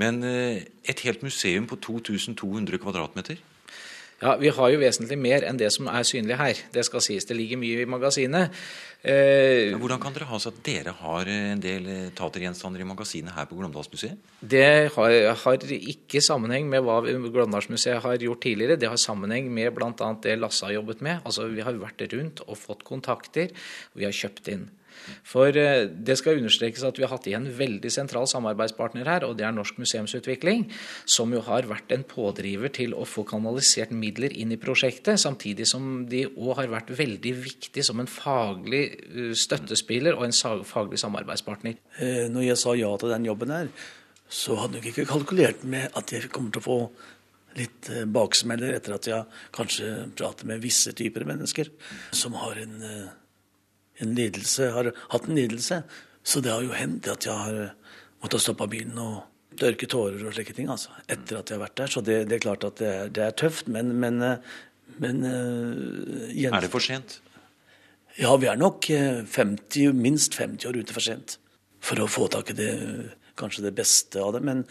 Men 0.00 0.22
eh, 0.24 0.62
et 0.88 1.04
helt 1.06 1.24
museum 1.26 1.66
på 1.70 1.80
2200 1.82 2.80
kvadratmeter? 2.80 3.42
Ja, 4.20 4.36
Vi 4.36 4.50
har 4.52 4.68
jo 4.68 4.80
vesentlig 4.80 5.16
mer 5.16 5.44
enn 5.48 5.56
det 5.56 5.70
som 5.72 5.88
er 5.88 6.04
synlig 6.04 6.36
her. 6.36 6.58
Det 6.74 6.84
skal 6.84 7.00
sies. 7.00 7.24
Det 7.24 7.36
ligger 7.36 7.56
mye 7.56 7.80
i 7.80 7.88
magasinet. 7.88 8.52
Eh, 9.00 9.72
Hvordan 9.80 10.00
kan 10.02 10.12
dere 10.12 10.26
ha 10.28 10.36
så 10.36 10.50
at 10.52 10.58
dere 10.60 10.92
har 10.92 11.28
en 11.32 11.60
del 11.62 11.86
tatergjenstander 12.12 12.82
i 12.84 12.88
magasinet 12.88 13.32
her 13.32 13.48
på 13.48 13.56
Glåmdalsmuseet? 13.56 14.18
Det 14.44 14.92
har, 14.92 15.14
har, 15.40 15.64
ikke 15.78 16.20
sammenheng 16.20 16.68
med 16.68 16.84
hva 16.84 16.98
Glåmdalsmuseet 17.08 18.02
har 18.04 18.20
gjort 18.20 18.44
tidligere. 18.44 18.76
Det 18.76 18.92
har 18.92 19.00
sammenheng 19.00 19.48
med 19.48 19.72
bl.a. 19.72 20.10
det 20.20 20.36
Lasse 20.36 20.68
har 20.68 20.76
jobbet 20.76 21.00
med. 21.00 21.24
Altså, 21.24 21.48
Vi 21.48 21.64
har 21.64 21.80
vært 21.80 22.04
rundt 22.12 22.44
og 22.44 22.60
fått 22.60 22.84
kontakter, 22.84 23.56
og 23.94 24.04
vi 24.04 24.04
har 24.04 24.12
kjøpt 24.12 24.52
inn. 24.52 24.68
For 25.26 25.56
eh, 25.56 25.86
det 25.90 26.16
skal 26.20 26.40
understrekes 26.40 26.84
at 26.86 26.98
vi 26.98 27.04
har 27.06 27.12
hatt 27.14 27.28
igjen 27.28 27.48
en 27.48 27.56
veldig 27.56 27.92
sentral 27.92 28.28
samarbeidspartner 28.30 29.08
her, 29.08 29.26
og 29.26 29.36
det 29.38 29.46
er 29.46 29.54
Norsk 29.54 29.78
museumsutvikling, 29.80 30.66
som 31.08 31.32
jo 31.34 31.42
har 31.46 31.68
vært 31.70 31.92
en 31.94 32.04
pådriver 32.06 32.72
til 32.74 32.94
å 32.96 33.06
få 33.08 33.24
kanalisert 33.28 33.94
midler 33.96 34.34
inn 34.36 34.54
i 34.54 34.60
prosjektet, 34.60 35.20
samtidig 35.22 35.68
som 35.70 36.04
de 36.10 36.26
òg 36.30 36.56
har 36.62 36.72
vært 36.72 36.92
veldig 36.98 37.34
viktig 37.44 37.84
som 37.86 38.02
en 38.02 38.10
faglig 38.10 38.84
eh, 39.10 39.30
støttespiller 39.36 40.18
og 40.18 40.28
en 40.28 40.64
faglig 40.66 41.00
samarbeidspartner. 41.02 41.78
Eh, 42.00 42.26
når 42.32 42.50
jeg 42.50 42.60
sa 42.64 42.76
ja 42.78 42.90
til 43.00 43.14
den 43.14 43.30
jobben 43.30 43.54
her, 43.54 43.72
så 44.30 44.56
hadde 44.60 44.78
jeg 44.78 44.92
ikke 44.92 45.08
kalkulert 45.10 45.64
med 45.66 45.90
at 45.98 46.12
jeg 46.14 46.30
kommer 46.30 46.54
til 46.54 46.62
å 46.62 46.68
få 46.68 46.80
litt 47.58 47.88
baksmeller 48.14 48.76
etter 48.76 48.94
at 48.94 49.08
jeg 49.10 49.40
kanskje 49.56 49.88
prater 50.14 50.46
med 50.46 50.62
visse 50.62 50.92
typer 50.94 51.24
mennesker 51.26 51.72
som 52.14 52.36
har 52.38 52.60
en 52.62 52.76
en 54.04 54.14
lidelse, 54.16 54.70
har 54.74 54.92
hatt 55.12 55.28
en 55.28 55.38
lidelse. 55.38 55.82
Så 56.22 56.42
det 56.44 56.52
har 56.52 56.64
jo 56.64 56.76
hendt 56.76 57.08
at 57.10 57.26
jeg 57.26 57.34
har 57.34 57.74
måttet 58.20 58.44
stoppe 58.44 58.68
bilen 58.70 58.98
og 59.00 59.22
tørke 59.60 59.88
tårer 59.90 60.22
og 60.24 60.34
slike 60.36 60.54
ting, 60.56 60.68
altså. 60.72 60.92
Etter 61.06 61.40
at 61.40 61.50
jeg 61.50 61.58
har 61.58 61.64
vært 61.64 61.78
der. 61.80 61.92
Så 61.92 62.04
det, 62.04 62.20
det 62.30 62.38
er 62.38 62.44
klart 62.44 62.66
at 62.68 62.80
det 62.80 62.90
er, 62.90 63.10
det 63.16 63.24
er 63.26 63.36
tøft, 63.36 63.68
men, 63.72 63.92
men, 64.00 64.20
men 65.00 65.24
uh, 65.26 66.30
Er 66.30 66.60
det 66.60 66.72
for 66.72 66.84
sent? 66.84 67.20
Ja, 68.18 68.34
vi 68.36 68.50
er 68.50 68.58
nok 68.58 68.88
50, 68.90 69.94
minst 69.96 70.36
50 70.36 70.68
år 70.68 70.80
ute 70.80 70.96
for 70.96 71.04
sent 71.04 71.38
for 71.80 72.02
å 72.02 72.08
få 72.10 72.26
tak 72.28 72.50
i 72.52 72.56
det, 72.58 72.72
kanskje 73.40 73.64
det 73.64 73.76
beste 73.78 74.20
av 74.20 74.34
det. 74.36 74.42
Men, 74.44 74.64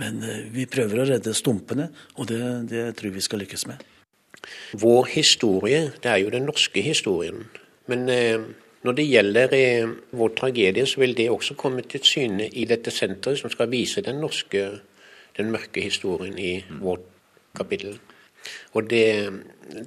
men 0.00 0.22
vi 0.54 0.64
prøver 0.70 1.02
å 1.02 1.08
redde 1.10 1.34
stumpene, 1.36 1.90
og 2.16 2.30
det, 2.30 2.40
det 2.70 2.86
tror 2.96 3.12
vi 3.12 3.24
skal 3.24 3.42
lykkes 3.44 3.66
med. 3.68 3.82
Vår 4.80 5.10
historie, 5.14 5.90
det 6.02 6.10
er 6.10 6.22
jo 6.22 6.32
den 6.32 6.46
norske 6.48 6.82
historien. 6.84 7.44
Men 7.90 8.08
eh, 8.12 8.46
når 8.84 8.96
det 8.98 9.06
gjelder 9.08 9.54
eh, 9.56 9.92
vår 10.12 10.34
tragedie, 10.36 10.86
så 10.86 11.00
vil 11.00 11.14
det 11.16 11.30
også 11.32 11.56
komme 11.56 11.84
til 11.88 12.04
syne 12.04 12.50
i 12.52 12.66
dette 12.68 12.92
senteret, 12.92 13.40
som 13.40 13.52
skal 13.52 13.70
vise 13.72 14.04
den 14.04 14.20
norske, 14.20 14.66
den 15.38 15.52
mørke 15.54 15.84
historien 15.84 16.36
i 16.38 16.58
vårt 16.82 17.06
kapittel. 17.56 17.96
Og 18.76 18.90
det, 18.90 19.06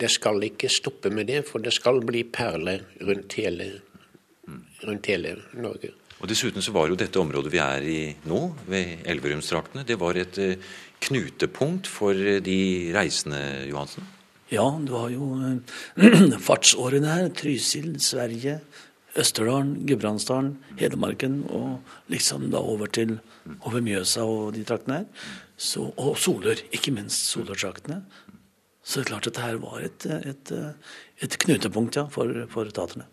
det, 0.02 0.10
skal 0.10 0.42
ikke 0.48 0.72
stoppe 0.72 1.12
med 1.14 1.30
det, 1.30 1.44
for 1.46 1.62
det 1.62 1.76
skal 1.76 2.02
bli 2.02 2.24
perler 2.26 2.88
rundt 3.06 3.38
hele, 3.38 3.70
rundt 4.82 5.14
hele 5.14 5.36
Norge. 5.62 5.94
Og 6.18 6.26
Dessuten 6.32 6.66
så 6.66 6.74
var 6.74 6.90
jo 6.90 6.98
dette 6.98 7.22
området 7.22 7.54
vi 7.54 7.62
er 7.62 7.86
i 7.86 8.02
nå, 8.26 8.42
ved 8.66 9.06
Elverumstraktene, 9.06 9.86
det 9.86 10.00
var 10.02 10.18
et 10.18 10.42
eh, 10.42 10.58
knutepunkt 11.06 11.86
for 11.86 12.18
de 12.18 12.60
reisende, 12.98 13.68
Johansen? 13.70 14.16
Ja, 14.48 14.66
du 14.80 14.94
har 14.96 15.10
jo 15.12 15.28
eh, 15.44 16.40
fartsårene 16.48 17.12
her. 17.12 17.30
Trysil, 17.36 17.98
Sverige, 18.00 18.62
Østerdalen, 19.18 19.74
Gudbrandsdalen, 19.90 20.54
Hedmarken 20.78 21.42
og 21.50 21.80
liksom 22.12 22.50
da 22.54 22.62
over 22.62 22.90
til 22.94 23.18
over 23.64 23.82
Mjøsa 23.82 24.26
og 24.28 24.54
de 24.56 24.64
traktene 24.68 25.02
her. 25.02 25.28
Så, 25.58 25.88
og 25.98 26.18
Solør, 26.22 26.62
ikke 26.72 26.94
minst 26.94 27.32
Solørtraktene. 27.32 28.04
Så 28.84 29.02
det 29.02 29.08
er 29.08 29.10
klart 29.12 29.28
at 29.28 29.36
dette 29.36 29.62
var 29.64 29.80
et, 29.84 30.06
et, 30.32 30.52
et 31.26 31.38
knutepunkt 31.44 31.98
ja, 31.98 32.06
for, 32.14 32.30
for 32.52 32.70
taterne. 32.72 33.08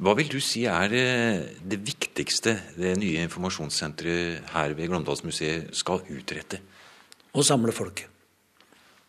Hva 0.00 0.14
vil 0.16 0.30
du 0.32 0.38
si 0.40 0.62
er 0.64 0.88
det 0.88 1.78
viktigste 1.84 2.54
det 2.78 2.94
nye 2.96 3.26
informasjonssenteret 3.26 4.54
her 4.54 4.72
ved 4.78 4.88
Glåmdalsmuseet 4.88 5.74
skal 5.76 6.06
utrette? 6.08 6.62
Å 7.36 7.44
samle 7.44 7.74
folket. 7.76 8.08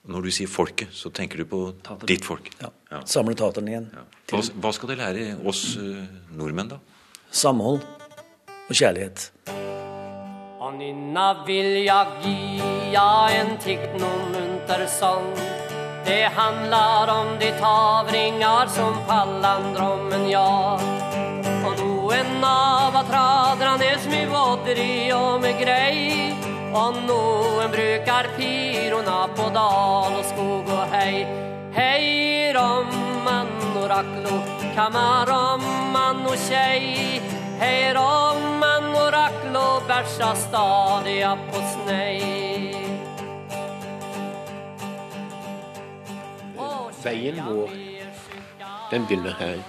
Når 0.10 0.26
du 0.26 0.32
sier 0.34 0.50
folket, 0.50 0.90
så 0.98 1.12
tenker 1.14 1.38
du 1.38 1.46
på 1.46 1.60
Tateren. 1.84 2.08
ditt 2.10 2.26
folk? 2.26 2.50
Ja. 2.58 2.72
ja. 2.90 3.02
Samle 3.06 3.36
taterne 3.38 3.70
igjen. 3.70 3.90
Ja. 3.94 4.06
Hva, 4.32 4.40
hva, 4.64 4.72
skal 4.74 4.90
det 4.90 4.98
lære 4.98 5.26
oss 5.46 5.76
uh, 5.78 6.02
nordmenn, 6.34 6.72
da? 6.72 6.80
Samhold 7.30 7.84
og 7.84 8.74
kjærlighet. 8.74 9.28
Og 10.62 10.74
nynna 10.80 11.28
vil 11.46 11.84
jeg 11.86 12.34
gia 12.94 13.12
en 13.38 13.54
tikt 13.62 13.94
noen 14.02 14.34
munter 14.34 14.88
sång. 14.90 15.30
Det 16.06 16.32
handlar 16.34 17.14
om 17.14 17.36
de 17.38 17.52
tavringar 17.62 18.74
som 18.74 18.98
pallandrommen 19.06 20.26
jag. 20.32 20.82
Og 21.62 21.78
noen 21.78 22.42
av 22.48 22.98
atradranes 23.04 24.10
med 24.10 24.34
vodri 24.34 25.12
og 25.14 25.46
med 25.46 25.62
grei. 25.62 26.34
Og 26.74 27.04
noen 27.06 27.70
bruker 27.70 28.34
pirona 28.38 28.71
på 29.36 29.48
dal 29.56 30.18
og 30.20 30.26
skog 30.28 30.70
og 30.72 30.94
hei. 30.94 31.26
Hei, 31.76 32.52
rammen 32.56 33.52
og 33.72 33.86
raklo, 33.92 34.40
kamaromman 34.76 36.26
og 36.28 36.38
kjei. 36.48 37.20
Hei, 37.62 37.92
rammen 37.98 38.90
og 38.92 39.12
raklo, 39.16 39.66
bæsja 39.90 40.32
stadig 40.46 41.22
på 41.52 41.66
snei. 41.74 42.18
Veien 47.02 47.40
vår, 47.48 47.72
den 48.92 49.08
begynner 49.10 49.38
her. 49.40 49.62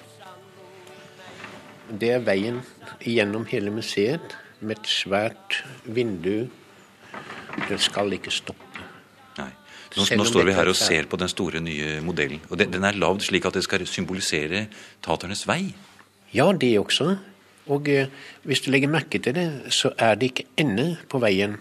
Det 1.89 2.11
er 2.17 2.27
veien 2.27 2.61
gjennom 3.01 3.47
hele 3.49 3.73
museet 3.73 4.37
med 4.61 4.77
et 4.77 4.91
svært 4.91 5.63
vindu 5.85 6.51
den 7.69 7.79
skal 7.79 8.13
ikke 8.13 8.31
stoppe. 8.31 8.72
Nå, 9.97 10.07
nå 10.17 10.25
står 10.25 10.47
vi 10.49 10.55
her 10.57 10.71
og 10.71 10.77
ser 10.79 11.09
på 11.11 11.19
den 11.21 11.29
store 11.29 11.61
nye 11.61 11.99
modellen. 12.05 12.41
og 12.49 12.59
Den, 12.61 12.73
den 12.73 12.85
er 12.89 12.97
lagd 12.97 13.25
slik 13.27 13.45
at 13.49 13.59
det 13.59 13.65
skal 13.67 13.85
symbolisere 13.89 14.67
taternes 15.05 15.45
vei? 15.49 15.75
Ja, 16.33 16.49
det 16.57 16.73
også. 16.81 17.17
Og 17.73 17.89
eh, 17.93 18.09
hvis 18.49 18.65
du 18.65 18.71
legger 18.73 18.91
merke 18.91 19.21
til 19.23 19.37
det, 19.37 19.49
så 19.75 19.93
er 20.01 20.17
det 20.19 20.33
ikke 20.33 20.49
ende 20.63 20.95
på 21.13 21.21
veien. 21.23 21.59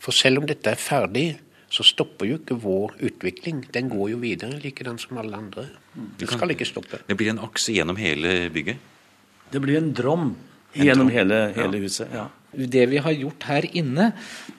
For 0.00 0.14
selv 0.16 0.42
om 0.42 0.48
dette 0.48 0.72
er 0.72 0.80
ferdig, 0.80 1.28
så 1.70 1.86
stopper 1.86 2.28
jo 2.28 2.36
ikke 2.40 2.58
vår 2.60 2.96
utvikling. 3.06 3.62
Den 3.72 3.88
går 3.92 4.12
jo 4.12 4.20
videre, 4.22 4.58
likedan 4.62 4.98
som 4.98 5.18
alle 5.22 5.38
andre. 5.38 5.68
Det 6.18 6.28
skal 6.30 6.52
ikke 6.54 6.68
stoppe. 6.68 7.02
Det 7.06 7.16
blir 7.18 7.32
en 7.32 7.42
akse 7.46 7.74
gjennom 7.74 7.98
hele 8.00 8.50
bygget? 8.52 8.80
Det 9.50 9.62
blir 9.62 9.78
en 9.78 9.92
drom 9.94 10.32
gjennom 10.74 11.10
hele, 11.10 11.48
hele 11.56 11.82
huset. 11.82 12.12
ja. 12.14 12.28
Det 12.50 12.88
vi 12.90 12.98
har 12.98 13.14
gjort 13.14 13.44
her 13.46 13.66
inne, 13.78 14.08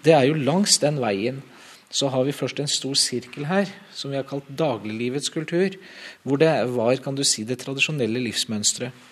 det 0.04 0.14
er 0.16 0.30
jo 0.30 0.38
langs 0.40 0.78
den 0.80 1.02
veien 1.04 1.42
så 1.92 2.08
har 2.12 2.24
vi 2.24 2.36
først 2.36 2.60
en 2.64 2.72
stor 2.72 2.96
sirkel 2.96 3.46
her, 3.50 3.70
som 3.94 4.12
vi 4.12 4.18
har 4.20 4.28
kalt 4.28 4.48
dagliglivets 4.48 5.32
kultur. 5.34 5.76
Hvor 6.24 6.40
det 6.40 6.52
var 6.72 6.96
kan 7.04 7.16
du 7.16 7.24
si, 7.28 7.44
det 7.44 7.60
tradisjonelle 7.60 8.22
livsmønsteret. 8.24 9.10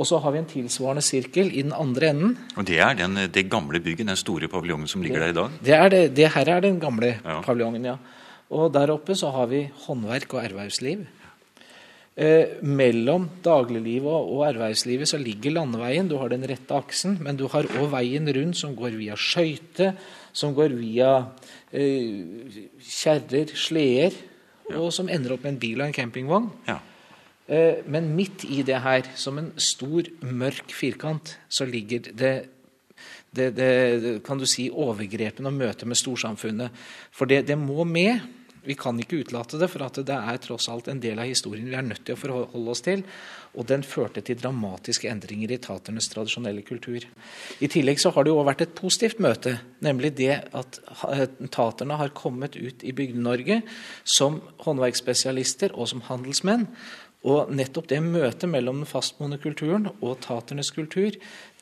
Og 0.00 0.06
så 0.08 0.16
har 0.20 0.32
vi 0.32 0.40
en 0.40 0.48
tilsvarende 0.48 1.02
sirkel 1.04 1.50
i 1.52 1.60
den 1.60 1.74
andre 1.76 2.08
enden. 2.14 2.36
Og 2.56 2.64
Det 2.64 2.78
er 2.80 2.94
den, 2.96 3.18
det 3.28 3.50
gamle 3.50 3.80
bygget, 3.80 4.08
den 4.08 4.16
store 4.16 4.48
paviljongen 4.48 4.88
som 4.88 5.02
ligger 5.02 5.20
det, 5.20 5.26
der 5.26 5.32
i 5.34 5.38
dag? 5.40 5.58
Det, 5.60 5.74
er 5.76 5.88
det, 5.88 6.16
det 6.16 6.30
her 6.32 6.48
er 6.48 6.60
den 6.64 6.80
gamle 6.80 7.18
ja. 7.20 7.40
paviljongen, 7.44 7.84
ja. 7.84 7.96
Og 8.50 8.72
der 8.72 8.90
oppe 8.90 9.14
så 9.14 9.30
har 9.30 9.46
vi 9.46 9.68
håndverk 9.86 10.32
og 10.34 10.44
ervervsliv. 10.44 11.04
Eh, 12.20 12.58
mellom 12.68 13.30
dagliglivet 13.40 14.28
og 14.28 14.42
ervervslivet 14.44 15.08
så 15.08 15.16
ligger 15.16 15.54
landeveien. 15.54 16.08
Du 16.08 16.18
har 16.20 16.28
den 16.28 16.44
rette 16.44 16.76
aksen, 16.76 17.14
men 17.24 17.38
du 17.40 17.46
har 17.48 17.64
òg 17.80 17.86
veien 17.94 18.28
rundt 18.36 18.58
som 18.60 18.74
går 18.76 18.98
via 18.98 19.16
skøyte, 19.16 19.94
som 20.36 20.52
går 20.52 20.74
via 20.76 21.14
eh, 21.72 22.60
kjerrer, 22.84 23.54
sleder, 23.56 24.18
ja. 24.68 24.76
og 24.82 24.92
som 24.92 25.08
ender 25.08 25.32
opp 25.32 25.46
med 25.46 25.54
en 25.54 25.62
bil 25.62 25.80
og 25.80 25.88
en 25.88 25.96
campingvogn. 25.96 26.50
Ja. 26.68 26.76
Eh, 27.48 27.80
men 27.88 28.12
midt 28.18 28.44
i 28.52 28.60
det 28.68 28.82
her, 28.84 29.08
som 29.16 29.40
en 29.40 29.54
stor, 29.56 30.12
mørk 30.20 30.76
firkant, 30.76 31.38
så 31.48 31.64
ligger 31.64 32.12
det 32.12 32.34
det, 33.30 33.52
det, 33.54 34.22
kan 34.26 34.40
du 34.40 34.44
si, 34.48 34.66
overgrepene 34.68 35.48
og 35.48 35.56
møtet 35.56 35.88
med 35.88 35.96
storsamfunnet. 35.96 36.74
For 37.14 37.30
det, 37.30 37.44
det 37.48 37.56
må 37.56 37.86
med. 37.86 38.18
Vi 38.64 38.76
kan 38.76 38.98
ikke 39.00 39.22
utelate 39.22 39.58
det, 39.60 39.70
for 39.72 39.82
det 39.96 40.14
er 40.14 40.40
tross 40.44 40.68
alt 40.68 40.90
en 40.92 41.00
del 41.00 41.20
av 41.22 41.28
historien 41.30 41.68
vi 41.70 41.76
er 41.78 41.86
nødt 41.86 42.02
til 42.04 42.16
å 42.16 42.20
forholde 42.20 42.72
oss 42.74 42.84
til. 42.84 43.04
Og 43.56 43.66
den 43.70 43.82
førte 43.86 44.22
til 44.24 44.38
dramatiske 44.38 45.08
endringer 45.10 45.54
i 45.54 45.60
taternes 45.62 46.10
tradisjonelle 46.12 46.62
kultur. 46.66 47.06
I 47.58 47.70
tillegg 47.72 48.02
så 48.02 48.12
har 48.14 48.26
det 48.26 48.34
jo 48.34 48.44
vært 48.46 48.66
et 48.66 48.76
positivt 48.78 49.22
møte, 49.24 49.56
nemlig 49.82 50.12
det 50.20 50.34
at 50.52 50.80
taterne 51.50 51.98
har 52.00 52.12
kommet 52.16 52.58
ut 52.60 52.84
i 52.84 52.94
Bygde-Norge 52.96 53.62
som 54.04 54.42
håndverksspesialister 54.66 55.74
og 55.74 55.88
som 55.90 56.04
handelsmenn. 56.10 56.68
Og 57.28 57.50
nettopp 57.52 57.90
det 57.90 57.98
møtet 58.00 58.48
mellom 58.48 58.80
den 58.80 58.88
fastboende 58.88 59.36
kulturen 59.42 59.90
og 60.00 60.22
taternes 60.24 60.70
kultur, 60.72 61.16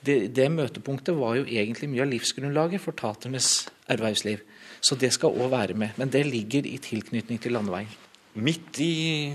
det, 0.06 0.18
det 0.36 0.46
møtepunktet 0.54 1.16
var 1.18 1.40
jo 1.40 1.48
egentlig 1.48 1.88
mye 1.90 2.04
av 2.04 2.12
livsgrunnlaget 2.12 2.82
for 2.84 2.94
taternes 2.94 3.66
ervervsliv. 3.90 4.44
Så 4.80 4.98
det 4.98 5.10
skal 5.14 5.34
òg 5.34 5.50
være 5.52 5.76
med. 5.78 5.96
Men 5.98 6.12
det 6.12 6.24
ligger 6.26 6.66
i 6.66 6.78
tilknytning 6.82 7.40
til 7.42 7.56
landeveien. 7.56 7.90
Midt 8.38 8.78
i 8.84 8.92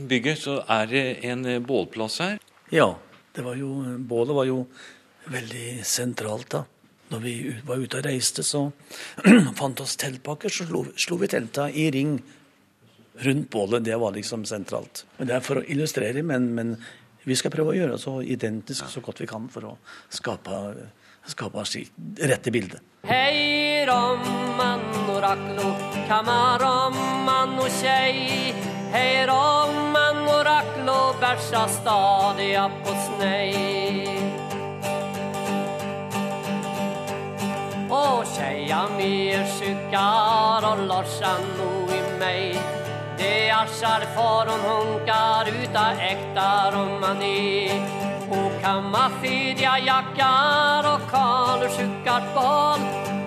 bygget 0.08 0.44
så 0.46 0.60
er 0.72 0.86
det 0.88 1.06
en 1.28 1.48
bålplass 1.66 2.20
her? 2.24 2.38
Ja. 2.72 2.94
Var 3.34 3.58
jo, 3.58 3.72
bålet 3.98 4.38
var 4.38 4.48
jo 4.48 4.62
veldig 5.34 5.82
sentralt 5.88 6.54
da. 6.54 6.64
Når 7.14 7.22
vi 7.22 7.34
var 7.68 7.82
ute 7.82 8.00
og 8.00 8.08
reiste, 8.08 8.46
så 8.46 8.68
fant 9.60 9.82
oss 9.84 9.98
teltpakker, 10.02 10.50
så 10.50 10.66
slo, 10.70 10.86
slo 10.98 11.20
vi 11.22 11.30
telta 11.30 11.68
i 11.70 11.90
ring 11.94 12.16
rundt 13.26 13.50
bålet. 13.54 13.84
Det 13.86 13.98
var 14.00 14.16
liksom 14.16 14.46
sentralt. 14.50 15.04
Men 15.18 15.30
Det 15.30 15.36
er 15.36 15.46
for 15.46 15.62
å 15.62 15.66
illustrere, 15.68 16.24
men, 16.26 16.50
men 16.56 16.76
vi 17.28 17.38
skal 17.40 17.54
prøve 17.54 17.74
å 17.74 17.78
gjøre 17.78 17.98
det 17.98 18.04
så 18.04 18.18
identisk 18.22 18.90
så 18.90 19.04
godt 19.04 19.22
vi 19.24 19.30
kan 19.30 19.46
for 19.52 19.74
å 19.74 19.78
skape, 20.12 20.60
skape 21.26 21.64
rette 22.20 22.52
bildet. 22.52 22.82
Hei, 23.08 23.86
romman 23.88 24.84
og 25.10 25.20
raklo, 25.24 25.74
kamaromman 26.08 27.58
og 27.60 27.72
kjei. 27.82 28.54
Hei, 28.94 29.26
romman 29.28 30.22
og 30.28 30.44
raklo, 30.48 31.00
bæsja 31.22 31.66
stadig 31.80 32.54
opp 32.62 32.78
på 32.86 32.96
snei. 33.08 33.52
Og 37.94 38.24
kjeia 38.36 38.86
mi 38.96 39.12
er 39.34 39.44
sjukkar 39.58 40.66
og 40.72 40.86
losja 40.90 41.36
no 41.58 41.74
i 41.94 42.00
meg. 42.22 42.80
Det 43.18 43.52
asjar 43.54 44.08
for 44.16 44.50
hon 44.50 44.64
hunkar 44.70 45.52
uta 45.52 45.86
ekta 46.12 46.50
romani. 46.74 48.03
Og 48.34 48.52
kamma 48.64 49.08
fidja 49.22 49.78
jackar 49.86 50.88
og 50.94 51.08
kaler 51.12 51.70
sjukkart. 51.78 52.36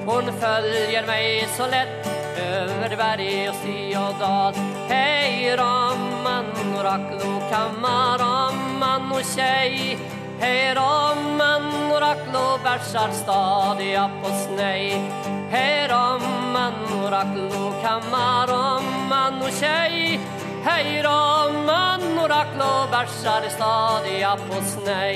Hon 0.06 0.30
følger 0.40 1.06
meg 1.06 1.48
så 1.56 1.66
lett 1.70 2.06
över 2.38 2.96
berg 2.96 3.48
og 3.50 3.56
sti 3.60 3.78
og 3.98 4.20
dal. 4.20 4.58
Hei, 4.90 5.54
ramman, 5.58 6.52
raklo, 6.86 7.32
kammaramman 7.50 9.10
og 9.12 9.24
tjej. 9.34 9.96
Hei, 10.40 10.74
ramman, 10.78 11.70
raklo, 12.02 12.58
bärsar 12.64 13.10
stadiga 13.10 14.10
på 14.22 14.30
snej. 14.44 15.00
Hei, 15.50 15.88
ramman, 15.90 16.78
raklo, 17.10 17.72
kammaramman 17.82 19.42
og 19.42 19.52
kjei. 19.60 20.20
Hei, 20.66 21.02
ramman, 21.02 22.02
raklo, 22.28 22.70
bæsjar 22.90 23.44
stadig 23.54 24.26
på 24.48 24.56
snei. 24.66 25.14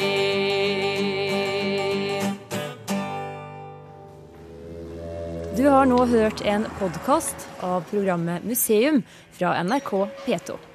Du 5.57 5.67
har 5.67 5.91
nå 5.91 6.05
hørt 6.07 6.47
en 6.47 6.69
podkast 6.79 7.49
av 7.67 7.83
programmet 7.91 8.47
Museum 8.47 9.03
fra 9.35 9.57
NRK 9.65 9.91
P2. 10.23 10.70